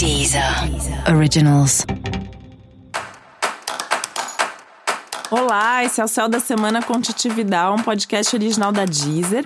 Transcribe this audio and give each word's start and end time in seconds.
Deezer 0.00 0.42
Originals. 1.14 1.84
Olá, 5.30 5.84
esse 5.84 6.00
é 6.00 6.04
o 6.04 6.08
Céu 6.08 6.26
da 6.26 6.40
Semana 6.40 6.82
com 6.82 6.98
Titividade, 6.98 7.78
um 7.78 7.84
podcast 7.84 8.34
original 8.34 8.72
da 8.72 8.86
Deezer. 8.86 9.44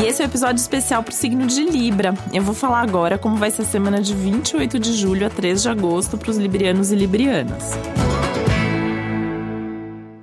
E 0.00 0.06
esse 0.06 0.22
é 0.22 0.24
o 0.24 0.26
um 0.26 0.30
episódio 0.30 0.58
especial 0.62 1.02
para 1.02 1.12
o 1.12 1.14
signo 1.14 1.46
de 1.46 1.62
Libra. 1.62 2.14
Eu 2.32 2.42
vou 2.42 2.54
falar 2.54 2.80
agora 2.80 3.18
como 3.18 3.36
vai 3.36 3.50
ser 3.50 3.60
a 3.60 3.66
semana 3.66 4.00
de 4.00 4.14
28 4.14 4.78
de 4.78 4.94
julho 4.94 5.26
a 5.26 5.28
3 5.28 5.60
de 5.60 5.68
agosto 5.68 6.16
para 6.16 6.30
os 6.30 6.38
librianos 6.38 6.90
e 6.90 6.94
librianas. 6.94 7.72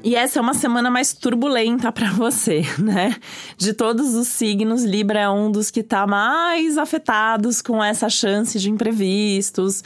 E 0.04 0.16
essa 0.16 0.38
é 0.38 0.42
uma 0.42 0.54
semana 0.54 0.92
mais 0.92 1.14
turbulenta 1.14 1.90
para 1.90 2.12
você, 2.12 2.64
né? 2.78 3.16
De 3.58 3.74
todos 3.74 4.14
os 4.16 4.28
signos, 4.28 4.84
Libra 4.84 5.22
é 5.22 5.30
um 5.30 5.50
dos 5.50 5.72
que 5.72 5.80
está 5.80 6.06
mais 6.06 6.78
afetados 6.78 7.62
com 7.62 7.82
essa 7.82 8.10
chance 8.10 8.60
de 8.60 8.70
imprevistos, 8.70 9.82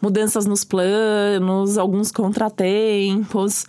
mudanças 0.00 0.46
nos 0.46 0.62
planos, 0.62 1.76
alguns 1.76 2.12
contratempos, 2.12 3.66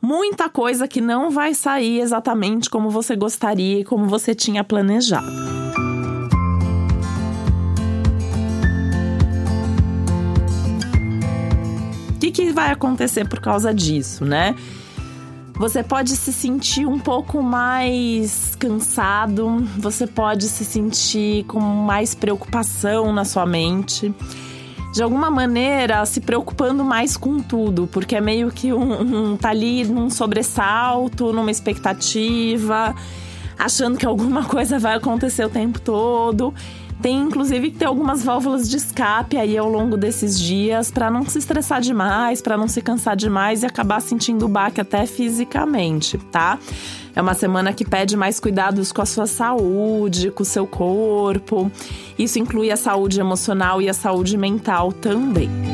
muita 0.00 0.48
coisa 0.48 0.86
que 0.86 1.00
não 1.00 1.28
vai 1.28 1.54
sair 1.54 1.98
exatamente 1.98 2.70
como 2.70 2.88
você 2.88 3.16
gostaria 3.16 3.80
e 3.80 3.84
como 3.84 4.06
você 4.06 4.36
tinha 4.36 4.62
planejado. 4.62 5.26
O 12.10 12.18
que, 12.20 12.30
que 12.30 12.52
vai 12.52 12.70
acontecer 12.70 13.28
por 13.28 13.40
causa 13.40 13.74
disso, 13.74 14.24
né? 14.24 14.54
Você 15.62 15.80
pode 15.80 16.16
se 16.16 16.32
sentir 16.32 16.86
um 16.86 16.98
pouco 16.98 17.40
mais 17.40 18.56
cansado, 18.56 19.64
você 19.78 20.08
pode 20.08 20.48
se 20.48 20.64
sentir 20.64 21.44
com 21.44 21.60
mais 21.60 22.16
preocupação 22.16 23.12
na 23.12 23.24
sua 23.24 23.46
mente. 23.46 24.12
De 24.92 25.04
alguma 25.04 25.30
maneira, 25.30 26.04
se 26.04 26.20
preocupando 26.20 26.82
mais 26.82 27.16
com 27.16 27.38
tudo, 27.38 27.86
porque 27.92 28.16
é 28.16 28.20
meio 28.20 28.50
que 28.50 28.72
um, 28.72 29.34
um 29.34 29.36
tá 29.36 29.50
ali 29.50 29.84
num 29.84 30.10
sobressalto, 30.10 31.32
numa 31.32 31.52
expectativa, 31.52 32.92
achando 33.56 33.96
que 33.96 34.04
alguma 34.04 34.42
coisa 34.50 34.80
vai 34.80 34.96
acontecer 34.96 35.44
o 35.44 35.48
tempo 35.48 35.80
todo. 35.80 36.52
Tem 37.02 37.18
inclusive 37.18 37.72
que 37.72 37.78
ter 37.78 37.86
algumas 37.86 38.22
válvulas 38.22 38.70
de 38.70 38.76
escape 38.76 39.36
aí 39.36 39.58
ao 39.58 39.68
longo 39.68 39.96
desses 39.96 40.38
dias 40.38 40.88
para 40.88 41.10
não 41.10 41.26
se 41.26 41.36
estressar 41.38 41.80
demais, 41.80 42.40
para 42.40 42.56
não 42.56 42.68
se 42.68 42.80
cansar 42.80 43.16
demais 43.16 43.64
e 43.64 43.66
acabar 43.66 44.00
sentindo 44.00 44.46
o 44.46 44.48
baque 44.48 44.80
até 44.80 45.04
fisicamente, 45.04 46.16
tá? 46.30 46.60
É 47.14 47.20
uma 47.20 47.34
semana 47.34 47.72
que 47.72 47.84
pede 47.84 48.16
mais 48.16 48.38
cuidados 48.38 48.92
com 48.92 49.02
a 49.02 49.06
sua 49.06 49.26
saúde, 49.26 50.30
com 50.30 50.44
o 50.44 50.46
seu 50.46 50.64
corpo. 50.64 51.70
Isso 52.16 52.38
inclui 52.38 52.70
a 52.70 52.76
saúde 52.76 53.18
emocional 53.18 53.82
e 53.82 53.88
a 53.88 53.94
saúde 53.94 54.38
mental 54.38 54.92
também. 54.92 55.71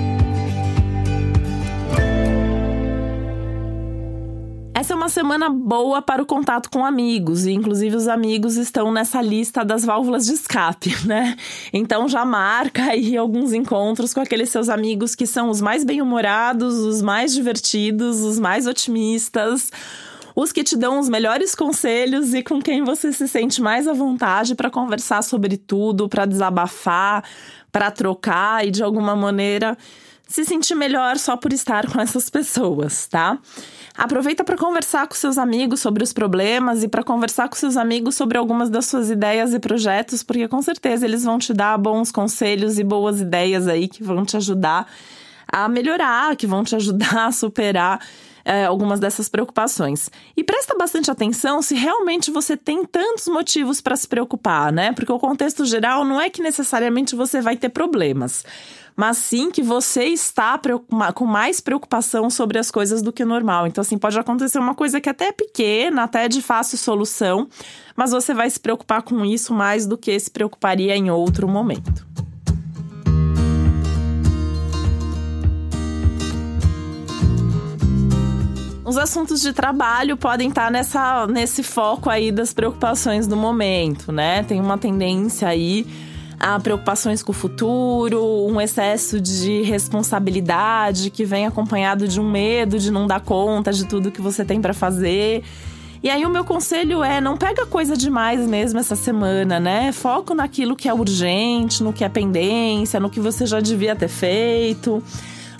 Essa 4.78 4.92
é 4.92 4.96
uma 4.96 5.08
semana 5.08 5.50
boa 5.50 6.00
para 6.00 6.22
o 6.22 6.24
contato 6.24 6.70
com 6.70 6.86
amigos, 6.86 7.46
e 7.46 7.50
inclusive 7.50 7.96
os 7.96 8.06
amigos 8.06 8.56
estão 8.56 8.92
nessa 8.92 9.20
lista 9.20 9.64
das 9.64 9.84
válvulas 9.84 10.24
de 10.24 10.34
escape, 10.34 10.94
né? 11.04 11.36
Então 11.72 12.08
já 12.08 12.24
marca 12.24 12.84
aí 12.84 13.16
alguns 13.16 13.52
encontros 13.52 14.14
com 14.14 14.20
aqueles 14.20 14.50
seus 14.50 14.68
amigos 14.68 15.16
que 15.16 15.26
são 15.26 15.50
os 15.50 15.60
mais 15.60 15.82
bem-humorados, 15.82 16.76
os 16.76 17.02
mais 17.02 17.34
divertidos, 17.34 18.20
os 18.20 18.38
mais 18.38 18.68
otimistas 18.68 19.72
os 20.36 20.52
que 20.52 20.62
te 20.62 20.76
dão 20.76 21.00
os 21.00 21.08
melhores 21.08 21.52
conselhos 21.52 22.32
e 22.32 22.44
com 22.44 22.62
quem 22.62 22.84
você 22.84 23.12
se 23.12 23.26
sente 23.26 23.60
mais 23.60 23.88
à 23.88 23.92
vontade 23.92 24.54
para 24.54 24.70
conversar 24.70 25.24
sobre 25.24 25.56
tudo, 25.56 26.08
para 26.08 26.24
desabafar, 26.24 27.24
para 27.72 27.90
trocar 27.90 28.64
e 28.64 28.70
de 28.70 28.80
alguma 28.80 29.16
maneira 29.16 29.76
se 30.28 30.44
sentir 30.44 30.74
melhor 30.74 31.16
só 31.16 31.36
por 31.36 31.52
estar 31.52 31.90
com 31.90 31.98
essas 32.00 32.28
pessoas, 32.28 33.06
tá? 33.06 33.38
Aproveita 33.96 34.44
para 34.44 34.56
conversar 34.56 35.08
com 35.08 35.14
seus 35.14 35.38
amigos 35.38 35.80
sobre 35.80 36.04
os 36.04 36.12
problemas 36.12 36.84
e 36.84 36.88
para 36.88 37.02
conversar 37.02 37.48
com 37.48 37.56
seus 37.56 37.76
amigos 37.76 38.14
sobre 38.14 38.38
algumas 38.38 38.70
das 38.70 38.86
suas 38.86 39.10
ideias 39.10 39.52
e 39.54 39.58
projetos, 39.58 40.22
porque 40.22 40.46
com 40.46 40.62
certeza 40.62 41.06
eles 41.06 41.24
vão 41.24 41.38
te 41.38 41.52
dar 41.52 41.76
bons 41.78 42.12
conselhos 42.12 42.78
e 42.78 42.84
boas 42.84 43.20
ideias 43.20 43.66
aí 43.66 43.88
que 43.88 44.04
vão 44.04 44.24
te 44.24 44.36
ajudar 44.36 44.86
a 45.50 45.68
melhorar, 45.68 46.36
que 46.36 46.46
vão 46.46 46.62
te 46.62 46.76
ajudar 46.76 47.26
a 47.26 47.32
superar 47.32 48.00
é, 48.44 48.64
algumas 48.64 48.98
dessas 48.98 49.28
preocupações. 49.28 50.10
E 50.36 50.42
presta 50.42 50.74
bastante 50.76 51.10
atenção 51.10 51.60
se 51.60 51.74
realmente 51.74 52.30
você 52.30 52.56
tem 52.56 52.84
tantos 52.84 53.28
motivos 53.28 53.80
para 53.80 53.96
se 53.96 54.08
preocupar, 54.08 54.72
né? 54.72 54.92
Porque 54.92 55.12
o 55.12 55.18
contexto 55.18 55.64
geral 55.66 56.04
não 56.04 56.20
é 56.20 56.30
que 56.30 56.42
necessariamente 56.42 57.14
você 57.14 57.40
vai 57.40 57.56
ter 57.56 57.68
problemas 57.68 58.44
mas 58.98 59.16
sim 59.18 59.48
que 59.48 59.62
você 59.62 60.06
está 60.06 60.60
com 61.14 61.24
mais 61.24 61.60
preocupação 61.60 62.28
sobre 62.28 62.58
as 62.58 62.68
coisas 62.68 63.00
do 63.00 63.12
que 63.12 63.24
normal. 63.24 63.68
Então, 63.68 63.80
assim, 63.80 63.96
pode 63.96 64.18
acontecer 64.18 64.58
uma 64.58 64.74
coisa 64.74 65.00
que 65.00 65.08
até 65.08 65.28
é 65.28 65.32
pequena, 65.32 66.02
até 66.02 66.26
de 66.26 66.42
fácil 66.42 66.76
solução, 66.76 67.48
mas 67.94 68.10
você 68.10 68.34
vai 68.34 68.50
se 68.50 68.58
preocupar 68.58 69.02
com 69.02 69.24
isso 69.24 69.54
mais 69.54 69.86
do 69.86 69.96
que 69.96 70.18
se 70.18 70.28
preocuparia 70.28 70.96
em 70.96 71.12
outro 71.12 71.46
momento. 71.46 72.04
Os 78.88 78.96
assuntos 78.96 79.42
de 79.42 79.52
trabalho 79.52 80.16
podem 80.16 80.48
estar 80.48 80.70
nessa, 80.70 81.26
nesse 81.26 81.62
foco 81.62 82.08
aí 82.08 82.32
das 82.32 82.54
preocupações 82.54 83.26
do 83.26 83.36
momento, 83.36 84.10
né? 84.10 84.42
Tem 84.44 84.58
uma 84.58 84.78
tendência 84.78 85.46
aí 85.46 85.86
a 86.40 86.58
preocupações 86.58 87.22
com 87.22 87.30
o 87.30 87.34
futuro, 87.34 88.24
um 88.48 88.58
excesso 88.58 89.20
de 89.20 89.60
responsabilidade 89.60 91.10
que 91.10 91.26
vem 91.26 91.44
acompanhado 91.44 92.08
de 92.08 92.18
um 92.18 92.30
medo 92.30 92.78
de 92.78 92.90
não 92.90 93.06
dar 93.06 93.20
conta 93.20 93.74
de 93.74 93.84
tudo 93.84 94.10
que 94.10 94.22
você 94.22 94.42
tem 94.42 94.58
para 94.58 94.72
fazer. 94.72 95.44
E 96.02 96.08
aí 96.08 96.24
o 96.24 96.30
meu 96.30 96.42
conselho 96.46 97.04
é 97.04 97.20
não 97.20 97.36
pega 97.36 97.66
coisa 97.66 97.94
demais 97.94 98.40
mesmo 98.48 98.80
essa 98.80 98.96
semana, 98.96 99.60
né? 99.60 99.92
Foco 99.92 100.32
naquilo 100.32 100.74
que 100.74 100.88
é 100.88 100.94
urgente, 100.94 101.82
no 101.82 101.92
que 101.92 102.04
é 102.04 102.08
pendência, 102.08 102.98
no 102.98 103.10
que 103.10 103.20
você 103.20 103.44
já 103.44 103.60
devia 103.60 103.94
ter 103.94 104.08
feito, 104.08 105.02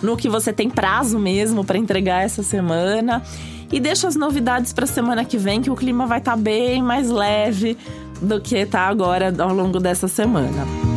no 0.03 0.17
que 0.17 0.29
você 0.29 0.53
tem 0.53 0.71
prazo 0.71 1.19
mesmo 1.19 1.65
para 1.65 1.79
entregar 1.79 2.23
essa 2.23 2.43
semana. 2.43 3.23
E 3.71 3.79
deixa 3.79 4.09
as 4.09 4.17
novidades 4.17 4.73
para 4.73 4.87
semana 4.87 5.25
que 5.25 5.37
vem, 5.37 5.61
que 5.61 5.71
o 5.71 5.77
clima 5.77 6.07
vai 6.07 6.19
estar 6.19 6.33
tá 6.33 6.37
bem 6.37 6.83
mais 6.83 7.11
leve 7.11 7.77
do 8.21 8.41
que 8.41 8.65
tá 8.65 8.83
agora 8.83 9.35
ao 9.39 9.53
longo 9.53 9.79
dessa 9.79 10.09
semana. 10.09 10.88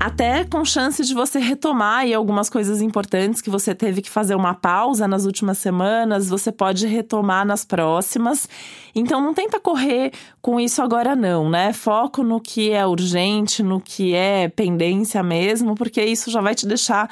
Até 0.00 0.44
com 0.44 0.64
chance 0.64 1.04
de 1.04 1.12
você 1.12 1.38
retomar 1.38 1.98
aí 1.98 2.14
algumas 2.14 2.48
coisas 2.48 2.80
importantes 2.80 3.42
que 3.42 3.50
você 3.50 3.74
teve 3.74 4.00
que 4.00 4.08
fazer 4.08 4.34
uma 4.34 4.54
pausa 4.54 5.06
nas 5.06 5.26
últimas 5.26 5.58
semanas, 5.58 6.30
você 6.30 6.50
pode 6.50 6.86
retomar 6.86 7.44
nas 7.44 7.66
próximas. 7.66 8.48
Então 8.94 9.20
não 9.20 9.34
tenta 9.34 9.60
correr 9.60 10.10
com 10.40 10.58
isso 10.58 10.80
agora 10.80 11.14
não, 11.14 11.50
né? 11.50 11.74
Foco 11.74 12.22
no 12.22 12.40
que 12.40 12.70
é 12.70 12.86
urgente, 12.86 13.62
no 13.62 13.78
que 13.78 14.14
é 14.14 14.48
pendência 14.48 15.22
mesmo, 15.22 15.74
porque 15.74 16.02
isso 16.02 16.30
já 16.30 16.40
vai 16.40 16.54
te 16.54 16.66
deixar 16.66 17.10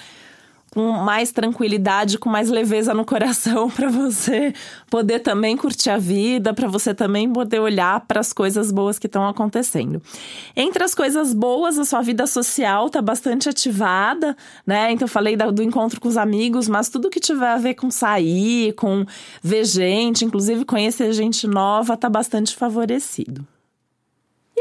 com 0.71 0.93
mais 0.93 1.33
tranquilidade, 1.33 2.19
com 2.19 2.29
mais 2.29 2.49
leveza 2.51 2.93
no 2.95 3.05
coração 3.05 3.69
para 3.71 3.89
você 3.89 4.53
poder 4.91 5.21
também 5.21 5.57
curtir 5.57 5.91
a 5.91 5.99
vida, 5.99 6.53
para 6.55 6.69
você 6.69 6.95
também 6.95 7.31
poder 7.33 7.61
olhar 7.61 8.01
para 8.07 8.21
as 8.21 8.33
coisas 8.33 8.71
boas 8.71 8.99
que 8.99 9.07
estão 9.07 9.27
acontecendo. 9.27 10.01
Entre 10.57 10.83
as 10.83 10.95
coisas 10.95 11.33
boas, 11.33 11.79
a 11.79 11.85
sua 11.85 12.03
vida 12.03 12.27
social 12.27 12.89
tá 12.91 13.03
bastante 13.03 13.49
ativada, 13.49 14.37
né? 14.67 14.93
Então 14.93 15.07
eu 15.07 15.11
falei 15.11 15.37
do 15.37 15.63
encontro 15.63 16.01
com 16.01 16.09
os 16.09 16.17
amigos, 16.17 16.69
mas 16.69 16.89
tudo 16.89 17.11
que 17.11 17.21
tiver 17.21 17.49
a 17.49 17.59
ver 17.59 17.75
com 17.75 17.91
sair, 17.91 18.73
com 18.75 19.05
ver 19.43 19.65
gente, 19.65 20.25
inclusive 20.25 20.65
conhecer 20.65 21.13
gente 21.13 21.47
nova, 21.47 21.97
tá 21.97 22.09
bastante 22.09 22.55
favorecido. 22.55 23.47